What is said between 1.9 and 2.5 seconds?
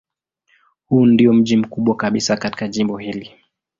kabisa